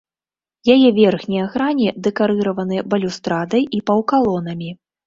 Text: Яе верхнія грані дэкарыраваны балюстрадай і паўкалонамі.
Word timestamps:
Яе 0.75 0.87
верхнія 0.99 1.45
грані 1.57 1.87
дэкарыраваны 2.09 2.83
балюстрадай 2.95 3.63
і 3.79 3.85
паўкалонамі. 3.93 4.69